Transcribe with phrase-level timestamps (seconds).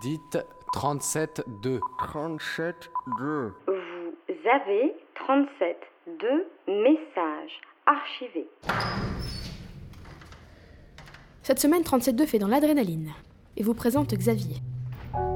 [0.00, 0.38] Dites
[0.72, 1.78] 37-2.
[1.98, 3.52] 37-2.
[3.66, 4.94] Vous avez
[5.28, 8.48] 37-2 messages archivés.
[11.42, 13.12] Cette semaine, 37.2 fait dans l'adrénaline
[13.58, 14.56] et vous présente Xavier.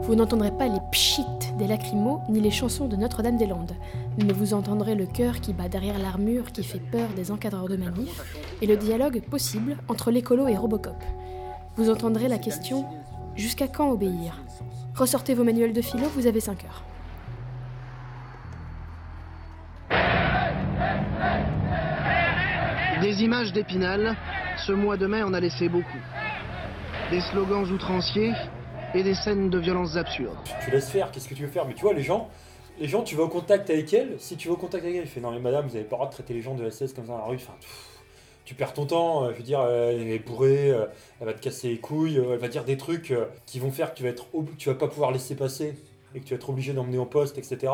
[0.00, 1.26] Vous n'entendrez pas les pchit
[1.58, 3.76] des lacrymos ni les chansons de Notre-Dame-des-Landes,
[4.16, 7.76] mais vous entendrez le cœur qui bat derrière l'armure qui fait peur des encadreurs de
[7.76, 8.22] manif
[8.62, 10.96] et le dialogue possible entre l'écolo et Robocop.
[11.76, 12.86] Vous entendrez la question
[13.38, 14.36] Jusqu'à quand obéir
[14.96, 16.82] Ressortez vos manuels de philo, vous avez 5 heures.
[23.00, 24.16] Des images d'Épinal,
[24.66, 26.00] ce mois de mai en a laissé beaucoup.
[27.12, 28.32] Des slogans outranciers
[28.92, 30.36] et des scènes de violences absurdes.
[30.64, 31.64] Tu laisses faire, qu'est-ce que tu veux faire?
[31.64, 32.28] Mais tu vois, les gens,
[32.80, 34.16] les gens, tu vas au contact avec elle.
[34.18, 35.94] Si tu vas au contact avec elle, il fait non mais madame, vous avez pas
[35.94, 37.36] le droit de traiter les gens de SS comme ça dans la rue.
[37.36, 37.97] Enfin, pff,
[38.48, 39.24] tu perds ton temps.
[39.24, 40.86] euh, Je veux dire, euh, elle est bourrée, euh,
[41.20, 43.12] elle va te casser les couilles, elle va dire des trucs
[43.44, 44.24] qui vont faire que tu vas être,
[44.56, 45.74] tu vas pas pouvoir laisser passer
[46.14, 47.70] et que tu vas être obligé d'emmener au poste, etc.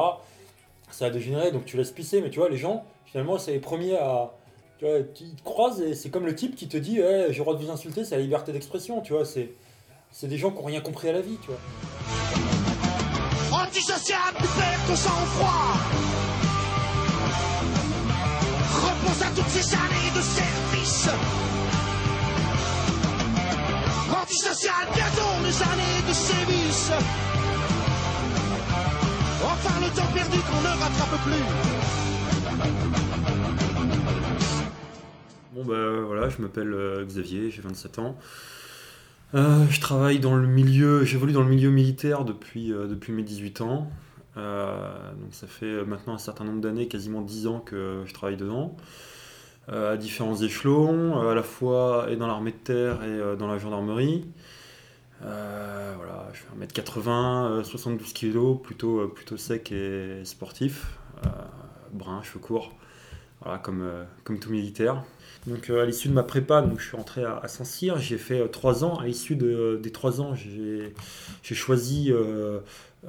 [0.90, 2.20] Ça va dégénérer, donc tu laisses pisser.
[2.20, 4.34] Mais tu vois, les gens, finalement, c'est les premiers à
[4.80, 7.38] tu vois, ils te croisent et c'est comme le type qui te dit Eh, j'ai
[7.38, 9.50] le droit de vous insulter, c'est la liberté d'expression, tu vois, c'est
[10.10, 11.60] c'est des gens qui n'ont rien compris à la vie, tu vois.
[13.62, 16.33] Antisocial, perds ton sang-froid.
[19.14, 21.08] Repose à toutes ces années de service.
[24.10, 26.92] Antisocial, bientôt les années de sévice.
[29.42, 31.44] Enfin le temps perdu qu'on ne rattrape plus.
[35.54, 38.16] Bon bah voilà, je m'appelle euh, Xavier, j'ai 27 ans.
[39.34, 43.22] Euh, je travaille dans le milieu, j'évolue dans le milieu militaire depuis, euh, depuis mes
[43.22, 43.90] 18 ans.
[44.36, 48.36] Euh, donc ça fait maintenant un certain nombre d'années, quasiment 10 ans que je travaille
[48.36, 48.76] dedans.
[49.70, 53.46] Euh, à différents échelons, euh, à la fois et dans l'armée de terre et dans
[53.46, 54.26] la gendarmerie.
[55.20, 60.86] Voilà, je fais 1m80, euh, 72 kg, plutôt, plutôt sec et sportif.
[61.92, 62.72] Brun, cheveux courts,
[63.40, 63.88] voilà, comme,
[64.24, 65.02] comme tout militaire.
[65.46, 68.46] Donc à l'issue de ma prépa, donc, je suis rentré à, à Saint-Cyr, j'ai fait
[68.48, 68.96] 3 ans.
[68.98, 70.92] À l'issue de- des 3 ans, j'ai
[71.54, 72.12] choisi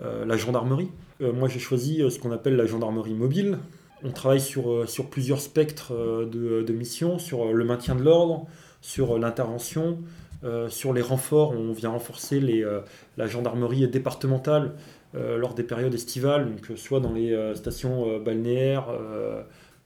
[0.02, 0.90] la gendarmerie.
[1.22, 3.60] Euh, moi j'ai choisi euh, ce qu'on appelle la gendarmerie mobile.
[4.04, 8.46] On travaille sur, euh, plusieurs spectres euh, de, missions, sur euh, le maintien de l'ordre,
[8.82, 10.00] sur euh, l'intervention,
[10.44, 11.52] euh, sur les renforts.
[11.52, 12.82] On vient renforcer euh,
[13.18, 14.74] la gendarmerie départementale
[15.16, 19.42] euh, lors des périodes estivales, donc, euh, soit dans les euh, stations euh, balnéaires, euh,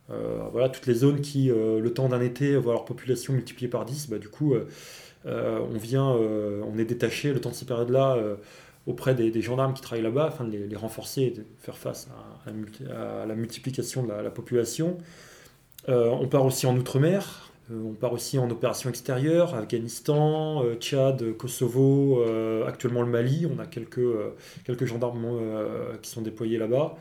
[0.09, 3.69] euh, voilà, toutes les zones qui, euh, le temps d'un été, voient leur population multipliée
[3.69, 4.67] par 10, bah, du coup, euh,
[5.27, 8.35] euh, on vient, euh, on est détaché le temps de ces périodes-là euh,
[8.87, 12.09] auprès des, gendarmes qui travaillent là-bas, afin de les, renforcer et de faire face
[12.47, 14.97] à, la multiplication de la, la population.
[15.87, 20.75] Euh, on part aussi en Outre-mer, euh, on part aussi en opération extérieure, Afghanistan, euh,
[20.75, 22.23] Tchad, Kosovo,
[22.67, 23.99] actuellement le Mali, on a quelques,
[24.65, 25.27] quelques gendarmes
[26.01, 26.97] qui sont déployés là-bas.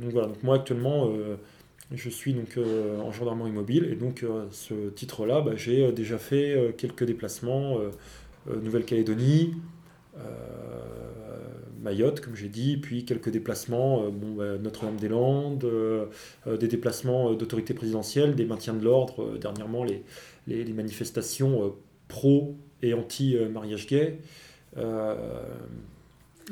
[0.00, 1.10] Donc voilà, donc moi actuellement
[1.92, 2.58] je suis donc
[3.02, 7.78] en gendarmerie mobile et donc ce titre-là, bah, j'ai déjà fait quelques déplacements
[8.46, 9.54] Nouvelle-Calédonie,
[11.80, 16.06] Mayotte comme j'ai dit, puis quelques déplacements euh, bah, Notre-Dame-des-Landes, euh,
[16.46, 20.04] euh, des déplacements euh, d'autorité présidentielle, des maintiens de l'ordre, euh, dernièrement les,
[20.46, 21.68] les, manifestations euh,
[22.08, 24.18] pro et anti-mariage gay.
[24.76, 25.14] Euh,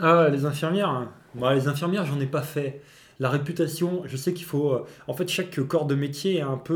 [0.00, 1.12] Ah, les infirmières hein.
[1.34, 2.80] Bah, Les infirmières, j'en ai pas fait.
[3.18, 4.72] La réputation, je sais qu'il faut.
[4.72, 6.74] euh, en fait, chaque corps de métier a un peu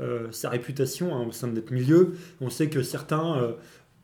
[0.00, 2.14] euh, euh, sa réputation hein, au sein de notre milieu.
[2.40, 3.52] On sait que certains, euh,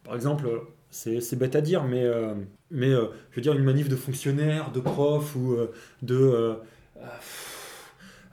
[0.05, 0.59] par exemple, euh,
[0.91, 2.35] c'est bête à dire, mais, euh,
[2.73, 6.57] euh, je veux dire, une manif de fonctionnaires, de profs ou euh, de.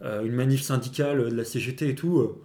[0.01, 2.35] une manif syndicale de la CGT et tout.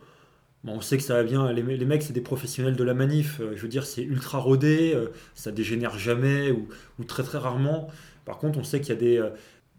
[0.64, 1.50] bon, on sait que ça va bien.
[1.52, 3.40] Les, les mecs, c'est des professionnels de la manif.
[3.54, 4.96] je veux dire, c'est ultra rodé.
[5.34, 6.68] ça dégénère jamais ou,
[7.04, 7.88] très très rarement.
[8.24, 9.22] Par contre, on sait qu'il y a des.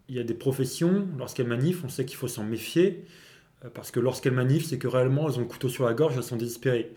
[0.08, 3.04] y a des professions, lorsqu'elles manifent, on sait qu'il faut s'en méfier,
[3.72, 6.24] parce que lorsqu'elles manifent, c'est que réellement, elles ont le couteau sur la gorge, elles
[6.24, 6.92] sont désespérées.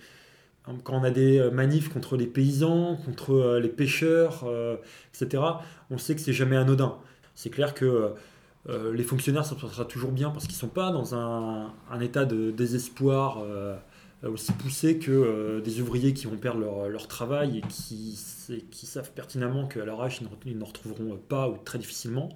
[0.68, 4.78] Hein, Quand on a des euh, manifs contre les paysans, contre euh, les pêcheurs, euh,
[5.14, 5.44] etc.,
[5.90, 6.98] on sait que c'est jamais anodin.
[7.36, 8.14] C'est clair que
[8.94, 11.72] les fonctionnaires, ça se passera toujours bien, parce qu'ils ne sont pas dans un,
[12.02, 13.46] état de désespoir
[14.24, 18.20] aussi poussé que des ouvriers qui vont perdre leur, travail et qui,
[18.72, 22.30] qui savent pertinemment qu'à leur âge, ils ne retrouveront pas ou très difficilement.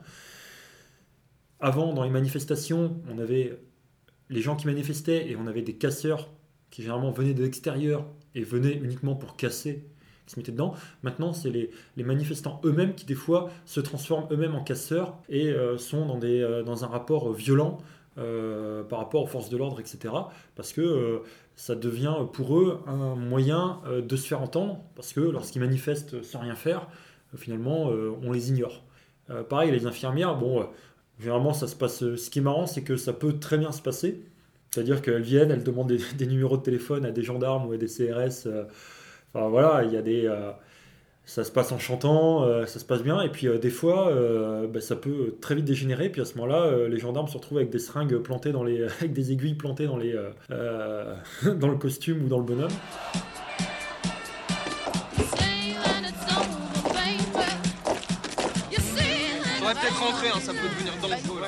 [1.59, 3.59] Avant, dans les manifestations, on avait
[4.29, 6.29] les gens qui manifestaient et on avait des casseurs
[6.69, 8.05] qui généralement venaient de l'extérieur
[8.35, 9.83] et venaient uniquement pour casser,
[10.25, 10.73] qui se mettaient dedans.
[11.03, 11.71] Maintenant, c'est les,
[12.03, 16.83] manifestants eux-mêmes qui, des fois, se transforment eux-mêmes en casseurs et euh, sont euh, dans
[16.83, 17.79] un rapport violent
[18.17, 20.13] euh, par rapport aux forces de l'ordre, etc.
[20.55, 21.21] Parce que
[21.55, 26.39] ça devient pour eux un moyen de se faire entendre, parce que lorsqu'ils manifestent sans
[26.39, 26.87] rien faire,
[27.35, 27.91] finalement,
[28.23, 28.83] on les ignore.
[29.49, 30.67] pareil, les infirmières, bon,
[31.19, 31.99] généralement, ça se passe.
[31.99, 34.23] Ce qui est marrant, c'est que ça peut très bien se passer.
[34.73, 37.87] C'est-à-dire qu'elles viennent, elles demandent des, numéros de téléphone à des gendarmes ou à des
[37.87, 38.47] CRS.
[39.33, 40.27] enfin voilà, il y a des
[41.25, 44.09] ça se passe en chantant, euh, ça se passe bien, et puis euh, des fois,
[44.09, 47.59] euh, bah, ça peut très vite dégénérer, puis à ce moment-là, les gendarmes se retrouvent
[47.59, 50.13] avec des seringues plantées dans les, avec des aiguilles plantées dans les,
[50.49, 52.71] dans le costume ou dans le bonhomme.
[59.63, 61.39] On peut-être rentrer, hein, ça peut devenir dangereux.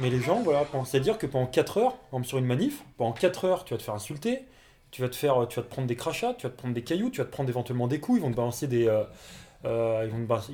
[0.00, 3.64] Mais les gens, voilà, c'est-à-dire que pendant 4 heures, sur une manif, pendant 4 heures,
[3.64, 4.44] tu vas te faire insulter,
[4.90, 7.24] tu vas te faire, prendre des crachats, tu vas te prendre des cailloux, tu vas
[7.24, 9.02] te prendre éventuellement des coups, ils vont te balancer des, euh,
[9.64, 10.10] euh, ils,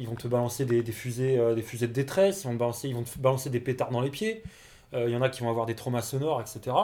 [0.08, 3.02] vont te, des, fusées, euh, des fusées de détresse, ils vont, te balancer, ils vont
[3.02, 4.42] te balancer des pétards dans les pieds,
[4.92, 6.76] il y en a qui vont avoir des traumas sonores, etc.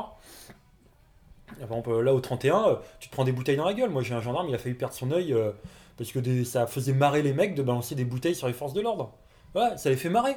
[1.59, 3.91] Là au 31, tu te prends des bouteilles dans la gueule.
[3.91, 5.35] Moi j'ai un gendarme, il a failli perdre son œil
[5.97, 8.81] parce que ça faisait marrer les mecs de balancer des bouteilles sur les forces de
[8.81, 9.13] l'ordre.
[9.55, 10.37] Ouais, ça les fait marrer.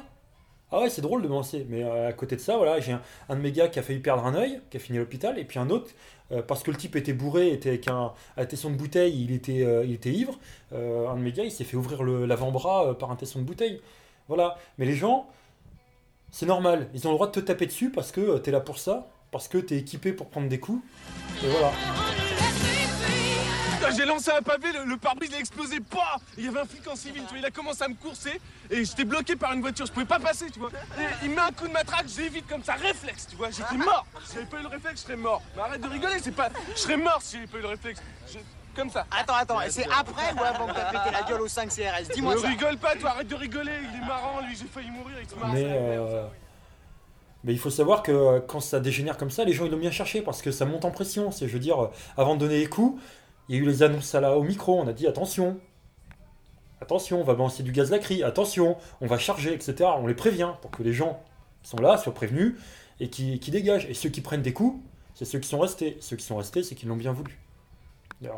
[0.76, 1.64] Ah ouais, c'est drôle de me lancer.
[1.68, 2.96] Mais euh, à côté de ça, voilà, j'ai
[3.28, 5.38] un, de mes gars qui a failli perdre un œil, qui a fini à l'hôpital,
[5.38, 5.90] et puis un autre,
[6.32, 8.12] euh, parce que le type était bourré, était avec un,
[8.48, 10.38] tesson de bouteille, il était, euh, ivre.
[10.72, 13.80] un de mes gars, il s'est fait ouvrir l'avant-bras par un tesson de bouteille.
[14.28, 14.56] Voilà.
[14.78, 15.28] Mais les gens,
[16.32, 16.88] c'est normal.
[16.94, 19.06] Ils ont le droit de te taper dessus parce que tu es là pour ça,
[19.34, 20.80] parce que tu es équipé pour prendre des coups.
[21.42, 21.72] Et voilà
[23.96, 26.88] j'ai lancé un pavé, le, pare-brise il a explosé, pas Il y avait un flic
[26.88, 28.40] en civil, tu vois, il a commencé à me courser
[28.70, 30.70] et j'étais bloqué par une voiture, je pouvais pas passer, tu vois.
[31.22, 34.06] il met un coup de matraque, j'évite comme ça, réflexe, tu vois, j'étais mort.
[34.24, 35.42] Si j'avais pas eu le réflexe, je serais mort.
[35.54, 36.48] Mais arrête de rigoler, c'est pas.
[36.74, 38.00] Je serais mort si j'avais pas eu le réflexe.
[38.74, 39.06] Comme ça.
[39.10, 42.08] Attends, attends, et c'est après ou avant que t'as pété la gueule au 5 CRS
[42.14, 42.48] Dis-moi ça.
[42.48, 45.28] Ne rigole pas, toi, arrête de rigoler, il est marrant, lui, j'ai failli mourir, il
[45.28, 45.52] se marre.
[45.52, 46.26] Mais, euh,
[47.44, 49.78] Mais il faut savoir que euh, quand ça dégénère comme ça, les gens ils l'ont
[49.78, 51.30] bien cherché parce que ça monte en pression.
[51.30, 53.00] C'est, je veux dire, euh, avant de donner les coups,
[53.48, 55.60] il y a eu les annonces à la, au micro, on a dit attention,
[56.80, 59.90] attention, on va balancer du gaz lacry, attention, on va charger, etc.
[59.98, 61.22] On les prévient pour que les gens
[61.62, 62.54] qui sont là soient prévenus
[63.00, 63.86] et qui, dégagent.
[63.86, 64.80] Et ceux qui prennent des coups,
[65.14, 65.98] c'est ceux qui sont restés.
[66.00, 67.38] Ceux qui sont restés, c'est qu'ils l'ont bien voulu.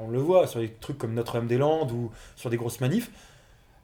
[0.00, 3.11] on le voit sur des trucs comme Notre-Dame-des-Landes ou sur des grosses manifs.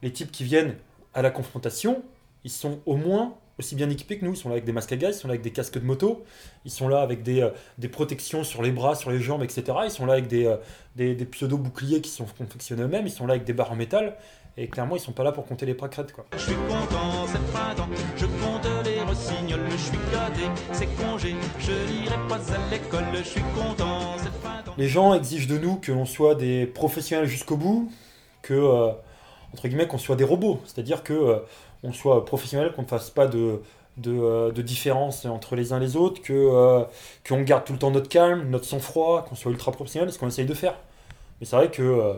[0.03, 0.75] Les types qui viennent
[1.15, 2.03] à la confrontation,
[2.43, 4.32] ils sont au moins aussi bien équipés que nous.
[4.32, 5.84] Ils sont là avec des masques à gaz, ils sont là avec des casques de
[5.84, 6.25] moto,
[6.64, 9.64] ils sont là avec des, euh, des protections sur les bras, sur les jambes, etc.
[9.84, 10.56] Ils sont là avec des, euh,
[10.96, 14.16] des, des pseudo-boucliers qui sont confectionnés eux-mêmes, ils sont là avec des barres en métal.
[14.58, 16.26] Et clairement, ils sont pas là pour compter les pâquerettes, quoi.
[16.34, 17.88] Je suis content, c'est printemps,
[18.19, 23.22] je compte les rossignols, je suis gâté, c'est congé, je n'irai pas à l'école, je
[23.22, 24.75] suis content, c'est printemps.
[24.76, 27.90] Les gens exigent de nous que l'on soit des professionnels jusqu'au bout,
[28.43, 28.93] que, euh,
[29.54, 30.60] entre guillemets, qu'on soit des robots.
[30.66, 31.43] C'est-à-dire que
[31.82, 33.61] on soit professionnel, qu'on ne fasse pas de,
[34.06, 36.84] euh, différence entre les uns et les autres, euh,
[37.29, 40.29] qu'on garde tout le temps notre calme, notre sang-froid, qu'on soit ultra professionnel, ce qu'on
[40.29, 40.76] essaye de faire.
[41.40, 42.14] Mais c'est vrai que euh,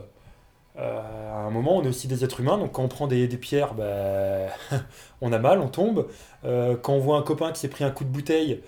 [0.76, 3.74] à un moment, on est aussi des êtres humains, donc quand on prend des, pierres,
[3.74, 4.48] ben,
[5.20, 6.06] on a mal, on tombe.
[6.42, 8.60] quand on voit un copain qui s'est pris un coup de bouteille,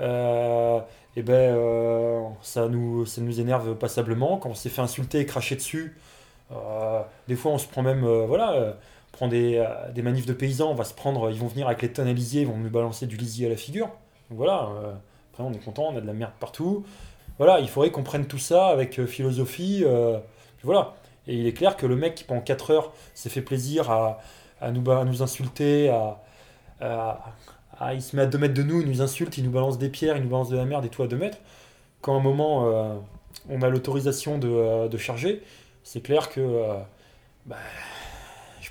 [0.00, 4.38] et eh ben, ça, nous, ça nous énerve passablement.
[4.38, 5.96] Quand on s'est fait insulter et cracher dessus,
[7.28, 8.76] des fois on se prend même, voilà,
[9.12, 11.82] prend des, euh, des, manifs de paysans, on va se prendre, ils vont venir avec
[11.82, 13.86] les tonnes à lisier, ils vont nous balancer du lisier à la figure.
[14.30, 14.92] Donc voilà, euh,
[15.32, 16.84] après on est content, on a de la merde partout.
[17.38, 19.84] Voilà, il faudrait qu'on prenne tout ça avec euh, philosophie.
[20.64, 20.94] voilà.
[21.28, 24.18] Et il est clair que le mec qui pendant 4 heures s'est fait plaisir à,
[24.60, 26.20] à, nous, à nous insulter, à,
[26.80, 29.78] à, il se met à 2 mètres de nous, il nous insulte, il nous balance
[29.78, 31.38] des pierres, il nous balance de la merde et tout à 2 mètres.
[32.00, 33.00] Quand à un moment
[33.48, 35.42] on a l'autorisation de, de, charger,
[35.84, 36.64] c'est clair que
[37.46, 37.56] bah,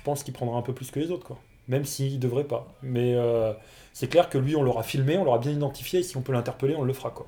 [0.04, 1.38] pense qu'il prendra un peu plus que les autres, quoi.
[1.68, 2.74] Même s'il devrait pas.
[2.82, 3.52] Mais euh,
[3.92, 6.32] c'est clair que lui, on l'aura filmé, on l'aura bien identifié, et si on peut
[6.32, 7.26] l'interpeller, on le fera, quoi.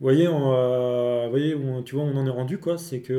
[0.00, 2.78] Vous voyez, euh, voyez où, tu vois, on en est rendu, quoi.
[2.78, 3.12] C'est que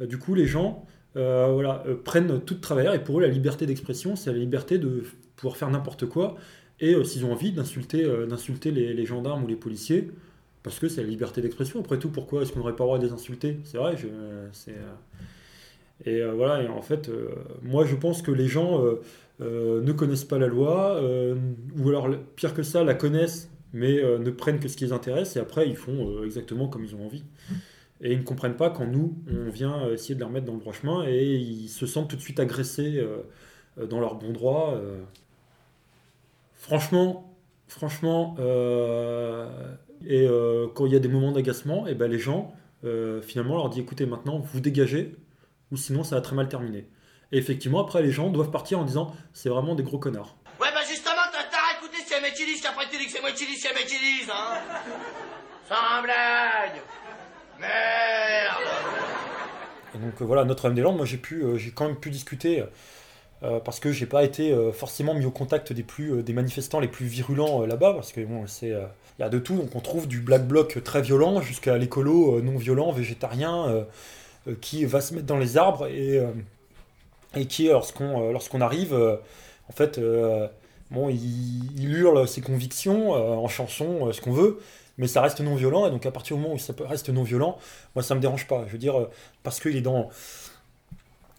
[0.00, 3.66] euh, du coup, les gens, voilà, prennent tout de travers, et pour eux, la liberté
[3.66, 5.04] d'expression, c'est la liberté de
[5.36, 6.36] pouvoir faire n'importe quoi,
[6.80, 10.10] et s'ils ont envie d'insulter, d'insulter les, les, gendarmes ou les policiers,
[10.62, 11.80] parce que c'est la liberté d'expression.
[11.80, 13.58] Après tout, pourquoi est-ce qu'on n'aurait pas le droit de les insulter?
[13.64, 13.96] C'est vrai,
[14.52, 14.76] c'est
[16.04, 17.30] et euh, voilà, et en fait, euh,
[17.62, 18.84] moi je pense que les gens
[19.40, 21.00] euh, ne connaissent pas la loi,
[21.76, 25.36] ou alors pire que ça, la connaissent, mais ne prennent que ce qui les intéresse,
[25.36, 27.24] et après ils font exactement comme ils ont envie.
[28.00, 30.60] Et ils ne comprennent pas quand nous, on vient essayer de les remettre dans le
[30.60, 33.04] droit chemin et ils se sentent tout de suite agressés
[33.88, 34.80] dans leur bon droit.
[36.54, 37.36] Franchement,
[37.66, 38.36] franchement,
[40.06, 40.28] et
[40.74, 42.54] quand il y a des moments d'agacement, et ben les gens,
[43.22, 45.16] finalement, leur dit écoutez, maintenant, vous dégagez,
[45.72, 46.88] ou sinon ça va très mal terminer.
[47.32, 50.36] Et effectivement, après, les gens doivent partir en disant c'est vraiment des gros connards.
[50.60, 53.74] Ouais, bah justement, t'as t'as écouté c'est Métilis, qu'après tu dis que c'est Métilis, c'est
[53.74, 54.58] Métilis, hein
[55.68, 56.82] Sans blague
[57.60, 58.68] Merde
[59.94, 62.64] Et donc euh, voilà, Notre-Dame-des-Landes, moi j'ai pu, euh, j'ai quand même pu discuter
[63.42, 66.88] euh, parce que j'ai pas été forcément mis au contact des plus, des manifestants les
[66.88, 70.08] plus virulents là-bas, parce que bon, c'est, il y a de tout, donc on trouve
[70.08, 73.86] du black bloc très violent jusqu'à l'écolo non violent, végétarien,
[74.54, 76.32] qui va se mettre dans les arbres et, euh,
[77.36, 79.16] et qui, lorsqu'on, euh, lorsqu'on arrive, euh,
[79.68, 80.48] en fait, euh,
[80.90, 84.60] bon, il, hurle ses convictions euh, en chanson, euh, ce qu'on veut.
[84.98, 87.22] Mais ça reste non violent, et donc à partir du moment où ça reste non
[87.22, 87.56] violent,
[87.94, 88.64] moi ça me dérange pas.
[88.66, 89.10] Je veux dire, euh,
[89.44, 90.08] parce qu'il est dans,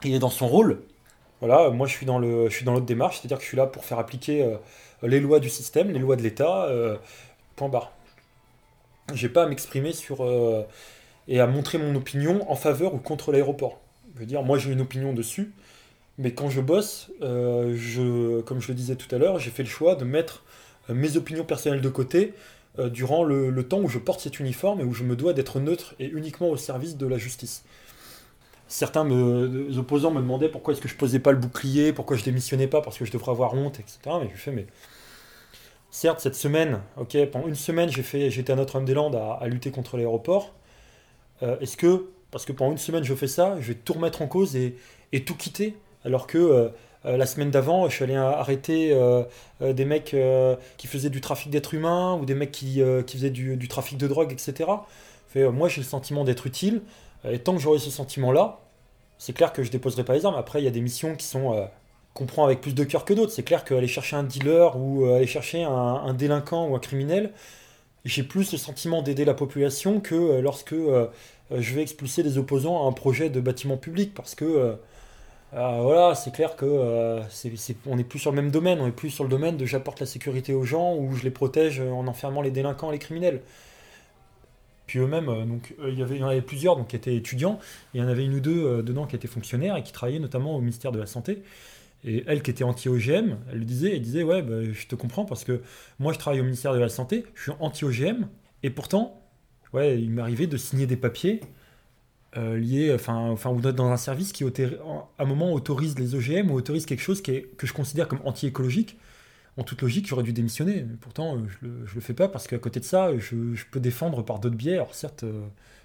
[0.04, 0.82] il est dans son rôle.
[1.42, 3.58] Voilà, moi je suis dans le, je suis dans l'autre démarche, c'est-à-dire que je suis
[3.58, 4.58] là pour faire appliquer euh,
[5.04, 6.66] les lois du système, les lois de l'État.
[6.68, 6.98] euh,
[7.56, 7.92] point barre.
[9.14, 10.64] J'ai pas à m'exprimer sur euh,
[11.30, 13.80] et à montrer mon opinion en faveur ou contre l'aéroport.
[14.16, 15.52] Je veux dire, moi j'ai une opinion dessus,
[16.18, 19.64] mais quand je bosse, euh, je, comme je le disais tout à l'heure, j'ai fait
[19.64, 20.44] le choix de mettre
[20.90, 22.34] euh, mes opinions personnelles de côté
[22.80, 25.60] euh, durant le, temps où je porte cet uniforme et où je me dois d'être
[25.60, 27.64] neutre et uniquement au service de la justice.
[28.68, 32.24] Certains me, opposants me demandaient pourquoi est-ce que je posais pas le bouclier, pourquoi je
[32.24, 34.00] démissionnais pas, parce que je devrais avoir honte, etc.
[34.22, 34.66] Mais je fais, mais
[35.92, 39.96] certes, cette semaine, ok, pendant une semaine, j'ai fait, j'étais à Notre-Dame-des-Landes à lutter contre
[39.98, 40.54] l'aéroport.
[41.44, 44.22] Euh, est-ce que, parce que pendant une semaine je fais ça, je vais tout remettre
[44.22, 44.76] en cause et,
[45.26, 46.70] tout quitter, alors que euh,
[47.06, 48.96] euh, la semaine d'avant, je suis allé arrêter
[49.62, 50.16] des mecs
[50.78, 54.32] qui faisaient du trafic d'êtres humains ou des mecs qui, faisaient du, trafic de drogue,
[54.32, 54.70] etc.
[55.36, 56.82] Moi, j'ai le sentiment d'être utile.
[57.30, 58.60] Et tant que j'aurai ce sentiment-là,
[59.18, 60.36] c'est clair que je déposerai pas les armes.
[60.36, 61.68] Après, il y a des missions qui sont
[62.14, 63.32] qu'on prend avec plus de cœur que d'autres.
[63.32, 67.32] C'est clair qu'aller chercher un dealer ou aller chercher un délinquant ou un criminel,
[68.06, 71.08] j'ai plus le sentiment d'aider la population que euh, lorsque euh,
[71.52, 74.78] euh, je vais expulser des opposants à un projet de bâtiment public parce que
[75.52, 77.20] voilà, c'est clair que
[77.88, 80.00] on n'est plus sur le même domaine, on est plus sur le domaine de j'apporte
[80.00, 83.42] la sécurité aux gens ou je les protège en enfermant les délinquants, les criminels.
[84.86, 87.60] Puis eux-mêmes, donc il y avait, il y en avait plusieurs donc, qui étaient étudiants,
[87.94, 90.20] et il y en avait une ou deux dedans qui étaient fonctionnaires et qui travaillaient
[90.20, 91.42] notamment au ministère de la Santé.
[92.04, 95.26] Et elle qui était anti-OGM, elle le disait, elle disait ouais, bah, je te comprends
[95.26, 95.62] parce que
[96.00, 98.28] moi je travaille au ministère de la Santé, je suis anti-OGM,
[98.64, 99.22] et pourtant,
[99.74, 101.42] ouais, il m'arrivait de signer des papiers
[102.38, 104.48] euh, liés, enfin, enfin, ou d'être dans un service qui à
[105.18, 108.20] un moment autorise les OGM ou autorise quelque chose qui est, que je considère comme
[108.24, 108.98] anti-écologique.
[109.58, 110.86] En toute logique, j'aurais dû démissionner.
[111.02, 114.24] Pourtant, je le, le fais pas parce qu'à côté de ça, je, je peux défendre
[114.24, 114.76] par d'autres biais.
[114.76, 115.42] Alors certes, euh,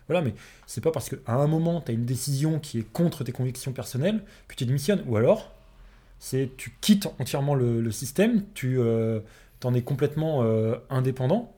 [0.08, 0.34] voilà, mais
[0.66, 3.72] c'est pas parce qu'à un moment, tu as une décision qui est contre tes convictions
[3.72, 5.02] personnelles que tu démissionnes.
[5.08, 5.53] Ou alors,
[6.18, 9.20] c'est tu quittes entièrement le, le système, tu euh,
[9.62, 11.50] en es complètement euh, indépendant.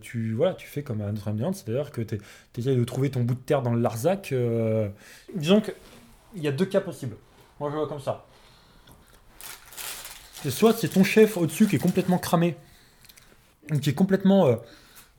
[0.00, 2.18] Tu, voilà, tu fais comme à Notre-Dame-des-Landes, c'est-à-dire que tu
[2.58, 4.32] essayes de trouver ton bout de terre dans le Larzac.
[4.32, 4.88] euh.
[5.36, 7.16] Disons qu'il y a deux cas possibles.
[7.60, 8.26] Moi, je vois comme ça.
[10.42, 12.56] C'est soit c'est ton chef au-dessus qui est complètement cramé,
[13.80, 14.56] qui est complètement euh,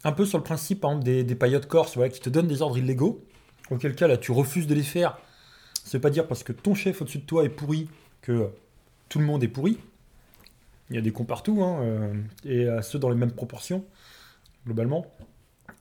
[0.04, 2.50] un peu sur le principe, par exemple, des, des paillotes corses, voilà, qui te donnent
[2.50, 3.24] des ordres illégaux,
[3.72, 5.18] auquel cas là tu refuses de les faire.
[5.86, 7.88] C'est pas dire parce que ton chef au-dessus de toi est pourri
[8.22, 8.50] que
[9.14, 9.78] tout le monde est pourri.
[10.90, 12.14] Il y a des cons partout, hein, euh,
[12.46, 13.86] et ceux dans les mêmes proportions,
[14.66, 15.06] globalement.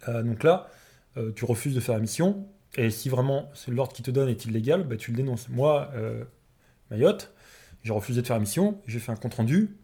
[0.06, 0.68] Euh, donc là,
[1.16, 2.46] euh, tu refuses de faire la mission,
[2.76, 5.48] et si vraiment l'ordre qui te donne est illégal, bah, tu le dénonces.
[5.48, 5.90] Moi,
[6.90, 7.32] Mayotte,
[7.82, 9.76] j'ai refusé de faire la mission, j'ai fait un compte rendu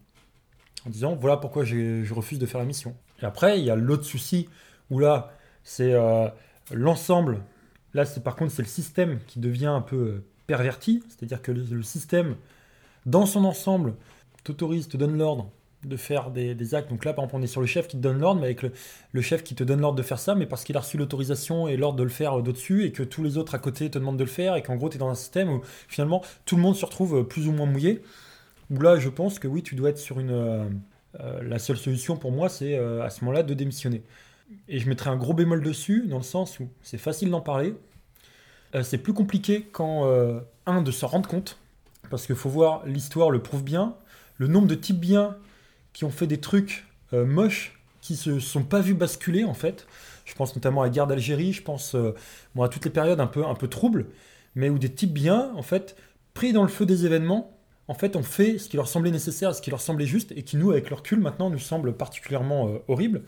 [0.85, 2.95] en disant voilà pourquoi je refuse de faire la mission.
[3.19, 4.47] Et après, il y a l'autre souci
[4.91, 5.95] où là, c'est
[6.71, 7.41] l'ensemble.
[7.95, 11.81] Là, c'est par contre, c'est le système qui devient un peu perverti, c'est-à-dire que le
[11.81, 12.35] système,
[13.09, 13.95] dans son ensemble,
[14.43, 15.51] t'autorise, te donne l'ordre
[15.85, 16.89] de faire des, actes.
[16.89, 18.63] Donc là, par exemple, on est sur le chef qui te donne l'ordre, mais avec
[19.13, 21.67] le, chef qui te donne l'ordre de faire ça, mais parce qu'il a reçu l'autorisation
[21.67, 23.97] et l'ordre de le faire euh, d'au-dessus, et que tous les autres à côté te
[23.97, 26.57] demandent de le faire, et qu'en gros, tu es dans un système où finalement tout
[26.57, 28.01] le monde se retrouve euh, plus ou moins mouillé.
[28.69, 30.31] Où là, je pense que oui, tu dois être sur une.
[30.31, 30.69] euh,
[31.41, 34.03] la seule solution pour moi, c'est à ce moment-là de démissionner.
[34.67, 37.73] Et je mettrai un gros bémol dessus, dans le sens où c'est facile d'en parler.
[38.83, 40.07] C'est plus compliqué quand,
[40.67, 41.57] un, de s'en rendre compte,
[42.09, 43.95] parce qu'il faut voir, l'histoire le prouve bien,
[44.37, 45.37] le nombre de types bien
[45.93, 49.87] qui ont fait des trucs euh, moches, qui se sont pas vus basculer en fait.
[50.25, 52.13] Je pense notamment à la guerre d'Algérie, je pense euh,
[52.61, 54.07] à toutes les périodes un peu, un peu troubles,
[54.55, 55.95] mais où des types bien, en fait,
[56.33, 59.55] pris dans le feu des événements, en fait, ont fait ce qui leur semblait nécessaire,
[59.55, 62.67] ce qui leur semblait juste, et qui nous, avec leur recul, maintenant, nous semble particulièrement
[62.67, 63.23] euh, horrible.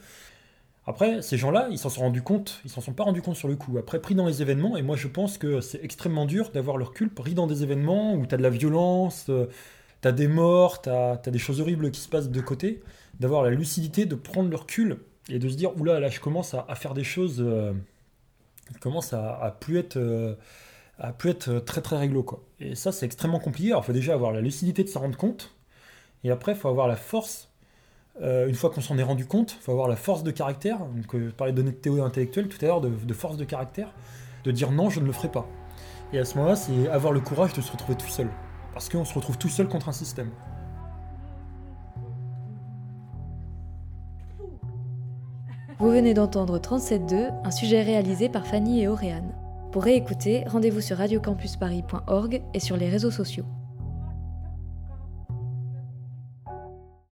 [0.87, 3.47] Après, ces gens-là, ils s'en sont rendus compte, ils s'en sont pas rendus compte sur
[3.47, 3.77] le coup.
[3.77, 6.85] Après, pris dans les événements, et moi je pense que c'est extrêmement dur d'avoir le
[6.85, 9.47] recul pris dans des événements où tu as de la violence, euh,
[10.01, 12.81] tu as des morts, tu as, des choses horribles qui se passent de côté,
[13.19, 14.97] d'avoir la lucidité de prendre le recul
[15.29, 17.73] et de se dire, oula, là je commence à, faire des choses, euh,
[18.79, 19.97] commence à, plus être...
[19.97, 20.35] Euh,
[21.03, 22.43] à plus être très très réglo quoi.
[22.59, 23.69] Et ça c'est extrêmement compliqué.
[23.71, 25.55] Alors il faut déjà avoir la lucidité de s'en rendre compte,
[26.23, 27.50] et après il faut avoir la force
[28.21, 30.79] euh, une fois qu'on s'en est rendu compte, il faut avoir la force de caractère.
[30.79, 33.93] Donc, euh, je parlais d'honnêteté intellectuelle tout à l'heure, de, force de caractère,
[34.43, 35.47] de dire non, je ne le ferai pas.
[36.13, 38.27] Et à ce moment-là, c'est avoir le courage de se retrouver tout seul.
[38.73, 40.29] Parce qu'on se retrouve tout seul contre un système.
[45.79, 49.33] Vous venez d'entendre 37.2, un sujet réalisé par Fanny et Auréane.
[49.71, 53.45] Pour réécouter, rendez-vous sur radiocampusparis.org et sur les réseaux sociaux.